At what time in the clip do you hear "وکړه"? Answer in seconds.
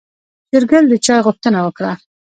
1.65-1.91